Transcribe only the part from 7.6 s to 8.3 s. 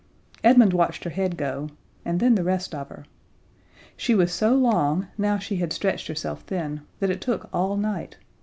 night.